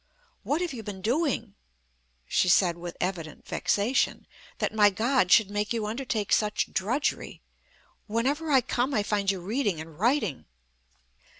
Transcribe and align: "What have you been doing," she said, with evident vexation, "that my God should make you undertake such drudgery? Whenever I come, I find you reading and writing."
"What 0.41 0.61
have 0.61 0.73
you 0.73 0.81
been 0.81 1.03
doing," 1.03 1.53
she 2.25 2.49
said, 2.49 2.75
with 2.75 2.97
evident 2.99 3.45
vexation, 3.47 4.25
"that 4.57 4.73
my 4.73 4.89
God 4.89 5.31
should 5.31 5.51
make 5.51 5.73
you 5.73 5.85
undertake 5.85 6.33
such 6.33 6.73
drudgery? 6.73 7.43
Whenever 8.07 8.49
I 8.49 8.61
come, 8.61 8.95
I 8.95 9.03
find 9.03 9.29
you 9.29 9.39
reading 9.39 9.79
and 9.79 9.99
writing." 9.99 10.45